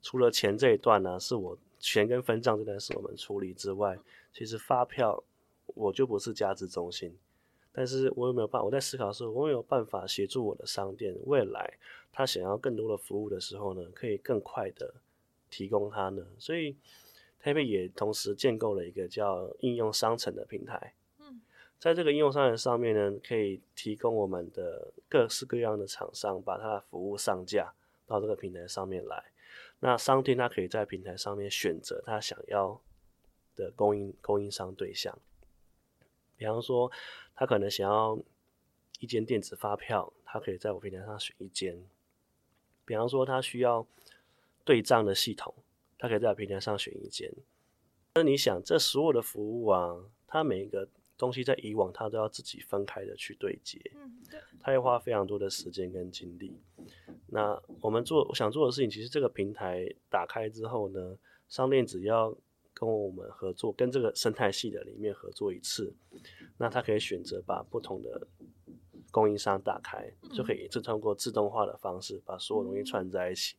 [0.00, 3.98] 除了钱这一段呢，是我钱跟分账这段是我们处理之外，
[4.32, 5.22] 其实发票。
[5.76, 7.14] 我就不是价值中心，
[7.70, 8.64] 但是我有没有办法？
[8.64, 11.78] 我在思考的时候，我有没有办法协助我的商店，未来
[12.10, 14.94] 他想要更多的服务的时候呢，可以更快的
[15.50, 16.26] 提供他呢？
[16.38, 16.74] 所以
[17.42, 20.94] TapPay 也同时建构了一个叫应用商城的平台。
[21.20, 21.42] 嗯，
[21.78, 27.74] 在这个应用商城上面呢，可以提供我们的各式各样的厂商把他的服务上架
[28.06, 29.22] 到这个平台上面来。
[29.80, 32.80] 那商店他可以在平台上面选择他想要
[33.54, 35.16] 的供应供应商对象。
[36.36, 36.90] 比方说，
[37.34, 38.18] 他可能想要
[39.00, 41.82] 一间电子发票，他可以在我平台上选一间。
[42.84, 43.86] 比方说，他需要
[44.64, 45.54] 对账的系统，
[45.98, 47.32] 他可以在我平台上选一间。
[48.14, 56.56] 那你想，这所有的服务啊，它每一个东西在以往它都要自己分开的去对接，嗯，对，它要花非常多的时间跟精力。
[57.28, 61.16] 那我们做我想做的事情，其实这个平台打开之后呢，
[61.48, 62.36] 商店只要。
[62.78, 65.90] 跟我们合作，跟这个生态系的里面合作一次，
[66.58, 68.26] 那他可以选择把不同的
[69.10, 73.56] 供应商打开，就可以一次通过自动化的方式把所有东西串在一起，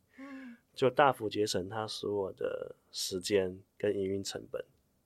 [0.76, 4.64] 就大幅节省他所有的时间跟营运成本。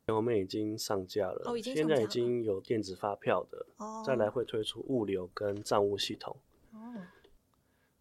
[0.07, 6.36] 我们已经上架了，哦、现在已经有电子发票的，哦、再来会推出物流跟账务系统。
[6.74, 6.99] 哦，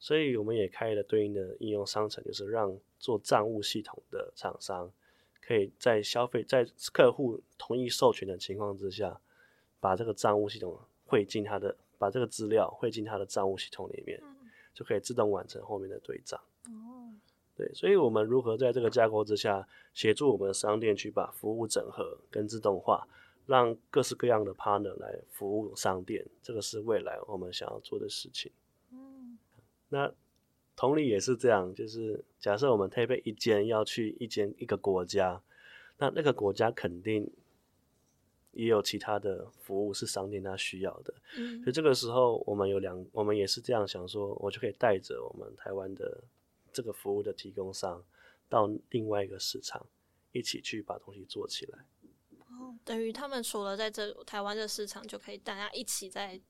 [0.00, 4.90] 所以我们也开了对应的应用商城，就是让做账务系统的厂商，
[5.50, 9.20] 可以在消费在客户同意授权的情况之下，
[9.80, 16.40] 把这个账务系统汇进他的，把这个资料汇进他的账务系统里面，嗯、就可以自动完成后面的对账。
[17.56, 23.08] 对，所以，我们如何在这个架构之下协助我们的商店去把服务整合跟自动化，
[23.46, 28.52] 让各式各样的 partner 来服务商店，这个是未来我们想要做的事情。
[28.92, 29.36] 嗯，
[29.88, 30.14] 那
[30.80, 35.42] 同理也是这样，就是假设我们配备一间要去一间一个国家，
[35.98, 37.30] 那那个国家肯定
[38.52, 41.12] 也有其他的服务是商店它需要的。
[41.36, 46.24] 嗯，所以这个时候我们有两，我们也是这样想说，我就可以带着我们台湾的。
[46.72, 48.00] 这个服务的提供商
[48.48, 49.84] 到另外一个市场，
[50.30, 51.84] 一起去把东西做起来。
[52.38, 56.40] 哦，等于他们除了在这台湾的市场，就可以大家一起在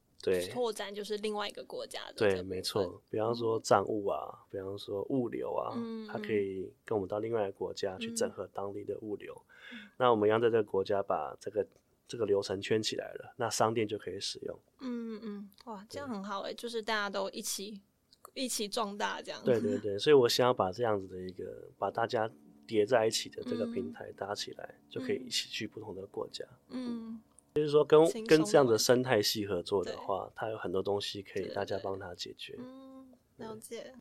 [0.50, 2.14] 拓展，就是另外一个国家的。
[2.14, 3.02] 对，没错。
[3.10, 9.34] 比方说账务啊，嗯、比方说物流啊，嗯、它可以跟我们到另外一个国家去整合当地的物流。
[9.72, 11.66] 嗯、那我们要在这个国家把这个
[12.06, 14.58] 这个流程圈起来了，那商店就可以使用。
[14.80, 17.80] 嗯嗯，哇，这样很好哎，就是大家都一起。
[18.34, 19.42] 一起壮大，这样。
[19.44, 22.30] 对对对，所以我想要把这样子的一个把大家
[22.64, 26.44] 叠在一起的这个平台搭起来，嗯、就可以一起去不同的国家。
[26.68, 27.20] 嗯，
[27.54, 32.54] 就是说跟跟这样的生态系合作的话，对它有很多东西可以大家帮他解决。
[32.58, 33.92] 嗯，了解。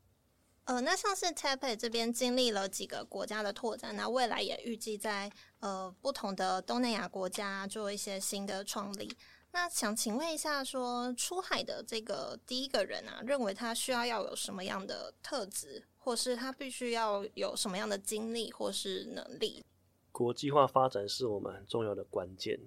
[0.65, 5.31] 呃，那像是 tapei 这边经历了几个国家的拓展，那未来也预计在
[5.61, 9.11] 呃不同的东南亚国家做一些新的创立。
[9.51, 19.65] 那想请问一下说，说出海的这个第一个人啊，认为他需要要有什么样的特质，或是他必须要有什么样的经历或是能力？
[20.11, 22.59] 国际化发展是我们很重要的关键，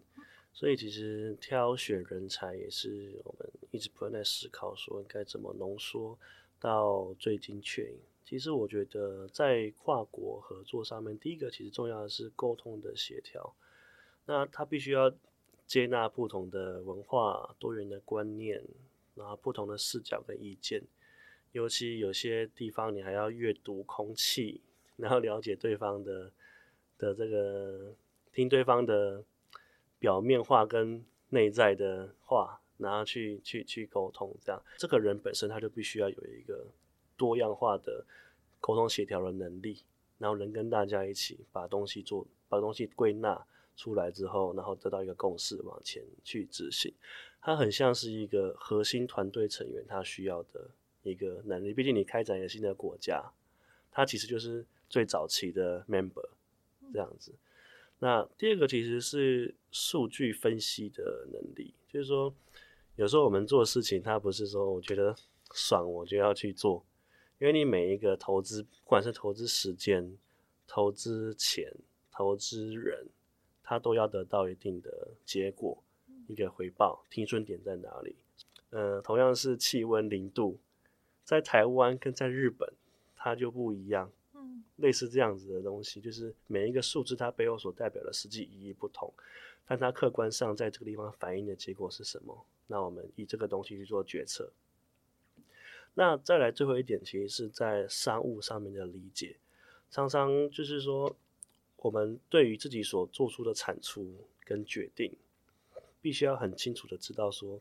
[0.53, 6.19] 所以其实挑选人才也是我们一直不断在思考，说应该怎么浓缩
[6.61, 7.93] 到最精确。
[8.25, 13.55] 其实我觉得在跨国合作上面，第一个其实重要的是沟通的协调，
[14.27, 15.13] 那他必须要。
[15.65, 18.63] 接纳不同的文化、多元的观念，
[19.15, 20.83] 然后不同的视角跟意见。
[21.53, 24.61] 尤其有些地方，你还要阅读空气，
[24.97, 26.31] 然后了解对方的
[26.99, 27.95] 的这个，
[28.35, 29.25] 听对方的
[30.03, 34.35] 表面化跟内在的话，然后去去去沟通。
[34.45, 36.67] 这样，这个人本身他就必须要有一个
[37.17, 38.05] 多样化的
[38.61, 39.85] 沟通协调的能力，
[40.19, 43.47] 然后能跟大家一起把东西做，把东西归纳。
[43.75, 46.93] 出来之后，然后得到一个共识，往前去执行。
[47.41, 50.69] 它很像是一个核心团队成员，他需要的
[51.03, 51.73] 一个能力。
[51.73, 53.25] 毕竟你开展一个新的国家，
[53.91, 56.29] 他其实就是最早期的 member
[56.93, 57.33] 这样子。
[58.03, 62.35] 那第二个其实是数据分析的能力，就是说，
[62.97, 65.15] 有时候我们做事情，它不是说我觉得
[65.53, 66.85] 爽我就要去做，
[67.39, 70.19] 因为你每一个投资，不管是投资时间、
[70.67, 71.73] 投资钱、
[72.11, 73.07] 投资人。
[73.65, 75.83] 他都要得到一定的结果，
[76.27, 78.17] 一个回报，听准点在哪里？
[78.71, 80.59] 呃，同样是气温零度，
[81.23, 82.71] 在台湾跟在日本，
[83.15, 84.11] 它就不一样。
[84.83, 89.11] 类似这样子的东西，就是每一个数字它背后所代表的实际意义不同，
[89.67, 92.45] 但它客观上在这个地方反映的结果是什么？
[92.67, 94.53] 那我们以这个东西去做决策。
[95.95, 99.37] 那再来最后一点，其实是在商务上面的理解，
[99.91, 101.17] 常常就是说。
[101.85, 104.15] 我们对于自己所做出的产出
[104.45, 105.13] 跟决定，
[106.01, 107.61] 必须要很清楚的知道说，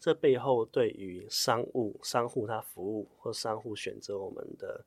[0.00, 4.84] 这背后对于商务商户他服务或商户选择我们的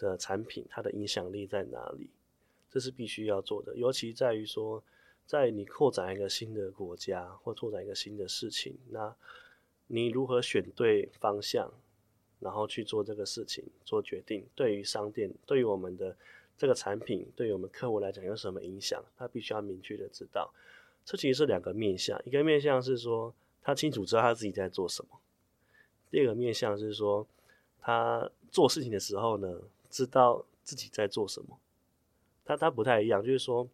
[0.00, 2.10] 的产品，它的影响力在哪里？
[2.70, 3.76] 这是必须要做的。
[3.76, 4.82] 尤其在于说，
[5.26, 9.14] 在你扩展一个新的国家或拓展一个新的事情，那
[9.86, 11.72] 你如何选对方向，
[12.40, 14.46] 然后去做这个事情做决定？
[14.54, 16.16] 对于商店，对于我们的。
[16.58, 19.02] 这个产品对于我们客户来讲有什么影响？
[19.16, 20.52] 他必须要明确的知道。
[21.06, 25.18] 这其实是两个面向，一个面向是说他清楚知道他自己在做什么；
[26.10, 27.26] 第二个面向是说
[27.80, 29.58] 他做事情的时候呢，
[29.90, 31.58] 知道自己在做什么。
[32.44, 33.68] 他他不太一样，就是说，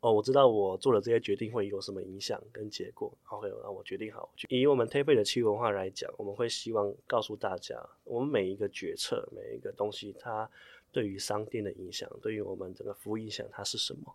[0.00, 3.12] 哦，我知道我做的这些决定会有什么影响跟结果。
[3.28, 4.28] OK，那我决定好。
[4.48, 10.50] 以我们 t a p e 的企业文化来讲，我们会希望告诉大家，我们每一个决策、每一个东西，它。
[10.94, 14.14] 对于商店的影响，对于我们整个服务影响，它是什么？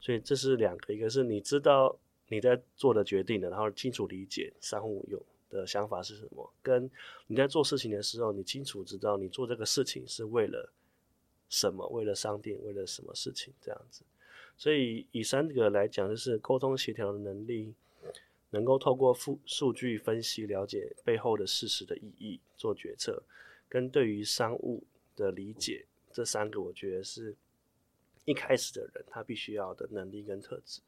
[0.00, 1.96] 所以这是两个，一个是你知道
[2.26, 6.90] 你在做的决定的，然后清楚理解商户有的想法是什么，跟
[7.26, 10.72] 你在做事情的时候，你清楚知道你做这个事情是为了
[11.48, 14.02] 什么，为了商店，为了什么事情这样子。
[14.56, 17.72] 所以以三个来讲，就是沟通协调的能力，
[18.50, 23.22] 能够透过数数据分析了解背后的事实的意义，做决策，
[23.68, 24.82] 跟对于商务
[25.14, 27.36] 的理解，这三个我觉得是
[28.24, 30.80] 一开始的人他必须要的能力跟特质。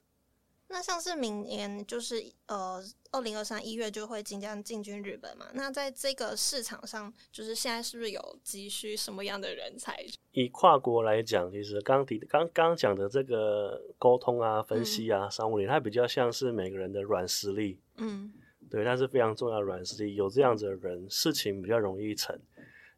[0.72, 5.46] 那像是明年就是呃，二零二三一月就会即将进军日本嘛？
[5.52, 10.04] 那在这个市场上，就是现在是不是有急需什么样的人才？
[10.32, 17.78] 以跨国来讲，其实刚提刚刚讲的这个沟通啊、分析啊、嗯、商务力，它比较像是每个人的软实力。
[17.96, 18.32] 嗯，
[18.70, 20.14] 对，它是非常重要的软实力。
[20.14, 22.38] 有这样子的人，事情比较容易成，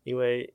[0.04, 0.52] 因为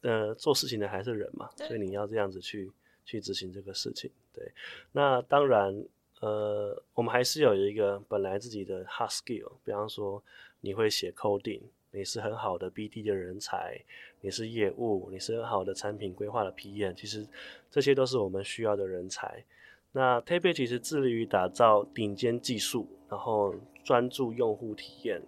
[0.00, 2.72] 呃，做事情的还是人嘛，所以你要这样子去。
[3.02, 4.52] 去执行这个事情，对，
[4.92, 5.84] 那当然，
[6.20, 10.22] 呃，我们还是有一个本来自己的 hard skill，比方说
[10.60, 13.80] 你会写 coding，你是很好的 BD 的人才，
[14.20, 17.26] 你是业务，你是很好的产品规划的 PM，其实
[17.70, 19.44] 这些都是我们需要的人才。
[19.92, 23.52] 那 t a p e 其实致力于打造顶尖技术，然后
[23.82, 25.20] 专注用户体验，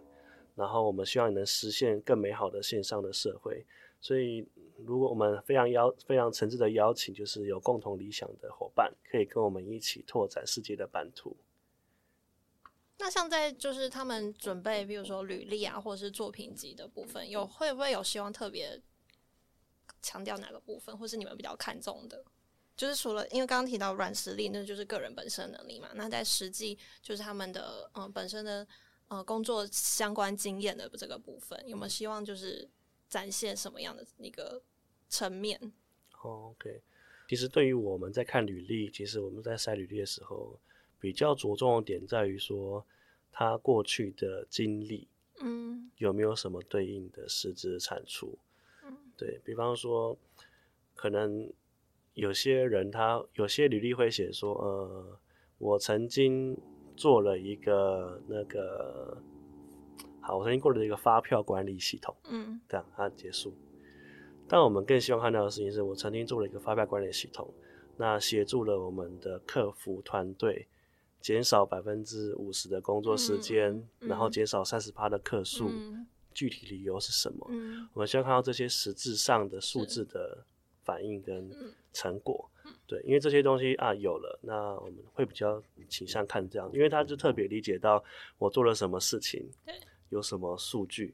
[0.55, 3.65] 然后我们希望你能实现更美好的线上的社会，
[4.01, 4.47] 所以。
[4.79, 11.37] 如果我们非常邀非常诚挚的邀请，就是有共同理想的伙伴，可以跟我们一起拓展世界的版图。
[12.99, 18.81] 那像在就是他们准备，比如说履历啊，或者是作品集的部分，有会不会有希望特别
[20.01, 22.25] 强调哪个部分，或是你们比较看重的？
[22.77, 25.91] 就是除了因为刚刚提到软实力，那就是个人本身能力嘛。
[25.95, 28.67] 那在实际就是他们的嗯、本身的
[29.09, 32.69] 呃工作相关经验的这个部分，有没有希望就是
[33.13, 34.63] 展现什么样的一个？
[35.15, 35.61] 层面
[36.23, 36.81] ，OK。
[37.29, 40.59] 其实对于我们在看履历，其实我们在筛履历的时候，
[40.99, 42.83] 比较着重的点在于说
[43.31, 45.07] 他过去的经历，
[45.43, 48.39] 嗯，有没有什么对应的实质产出？
[48.83, 50.17] 嗯，对，比方说，
[50.95, 51.53] 可能
[52.15, 55.19] 有些人他有些履历会写说，呃，
[55.59, 56.57] 我曾经
[56.97, 59.23] 做了一个那个，
[60.23, 63.53] 好，我曾经过了一个发票管理系统，嗯，这样它结束。
[64.49, 67.53] 但我们更希望看到的事情是，我曾经做了一个发票管理系统，
[67.97, 70.69] 那协助了我们的客服团队
[71.21, 75.69] 减少百分之五十的工作时间，嗯嗯、然后减少三十趴的客数。
[75.69, 77.47] 嗯、具体理由是什么？
[77.51, 80.45] 嗯、我们希望看到这些实质上的数字的
[80.83, 81.51] 反应跟
[81.93, 82.51] 成果。
[82.65, 88.03] 嗯、对，因为这些东西啊有了，那我们会比较倾向看这样，因为他就特别理解到
[88.39, 89.49] 我做了什么事情，
[90.13, 91.13] 有什么数据，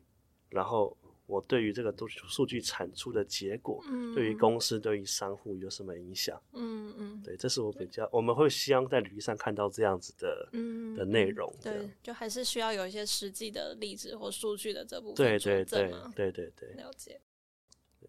[0.50, 0.94] 然后。
[1.28, 6.40] 我对于这个都数据产出的结果，嗯、对于公司、对于商户有什么影响？
[6.54, 11.54] 嗯嗯，嗯对，这是我比较，我们会希望在履历上看到这样子的，嗯、的内容。
[11.62, 15.16] 对，就还是需要有一些实际的例子或数据的这部分。
[15.16, 17.20] 对对对对对对，了解。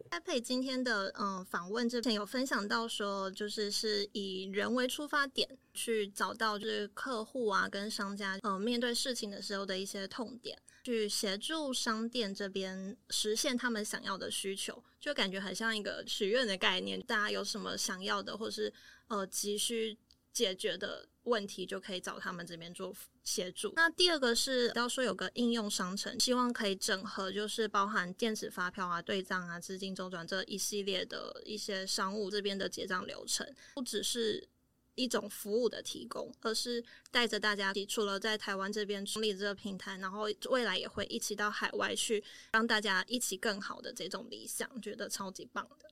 [0.09, 16.99] 艾佩今天的嗯访问之前有分享到说，就是是以人为出发点去找到就是客户啊跟商家嗯、面对事情的时候的一些痛点，去协助商店这边实现他们想要的需求，就感觉很像一个许愿的概念。
[17.01, 18.73] 大家有什么想要的或是
[19.07, 19.97] 呃急需
[20.33, 22.93] 解决的问题，就可以找他们这边做
[23.29, 23.71] 协助。
[23.75, 34.47] 那第二个是要说有个应用商城，希望可以整合，就是包含电子发票啊、对账啊、资金周转这一系列的一些商务这边的结账流程，不只是
[34.95, 42.23] 一种服务的提供，而是带着大家，除了在台湾这边成立这个平台，然后未来也会一起到海外去，
[42.53, 45.87] 让大家一起更好的这种理想，觉得超级棒的。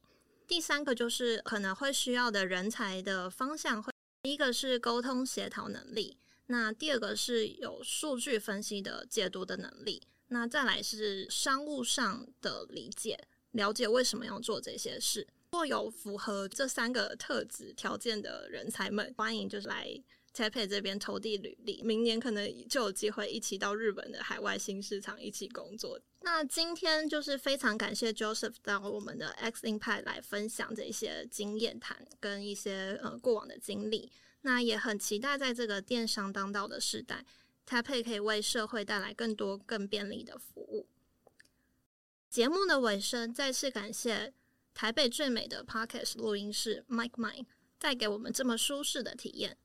[0.47, 3.93] 第三个就是可能会需要的人才的方向会。
[4.23, 6.17] 第一个是沟通协调能力，
[6.47, 13.19] 那第二个是有数据分析的解读的能力，那再来是商务上的理解，
[13.51, 15.27] 了解为什么要做这些事。
[15.51, 19.85] 若有符合这三个特质条件的人才们，欢迎就是来
[20.33, 25.99] t a p e 这边投递履历，明年可能就有机会一起到日本的海外新市场一起工作。
[26.21, 34.11] 那今天就是非常感谢 Joseph 到我们的 X Impact 来分享这些经验谈跟一些呃过往的经历。
[34.41, 37.25] 那也很期待在这个电商当道的时代
[37.67, 40.87] ，TapPay 可以为社会带来更多更便利的服务。
[42.29, 44.33] 节目的尾声，再次感谢
[44.73, 47.45] 台北最美的 Podcast 录音室 MicMind
[47.79, 49.57] 带给我们这么舒适的体验。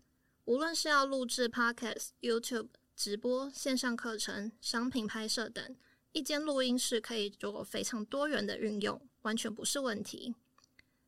[0.45, 5.77] 无论是要录制 Podcast、YouTube 直播、线上课程、商品拍摄等。
[6.13, 10.35] 一间录音室可以做非常多元的运用，完全不是问题。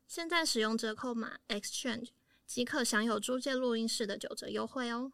[0.07, 2.09] 现在使用折扣码 Exchange
[2.47, 5.13] 即可享有租借录音室的九折优惠哦。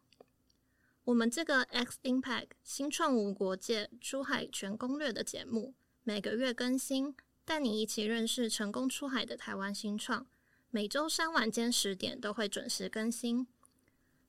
[1.05, 5.75] 我们这个 X Impact 新创无国界出海全攻略的节目，
[6.05, 7.15] 每个月更新，
[7.45, 10.27] 带你一起认识成功出海的台湾新创。
[10.71, 13.47] 每周三晚间十点都会准时更新，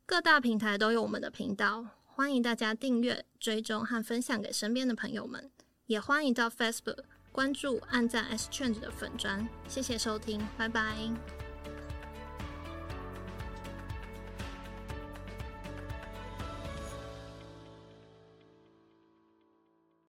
[0.06, 5.52] 各大平台都有我们的频道，欢迎大家订阅、追踪和分享给身边的朋友们。
[5.86, 9.48] 也欢迎到 Facebook 关注、按赞 S Change 的粉专。
[9.68, 11.41] 谢谢收听，拜拜。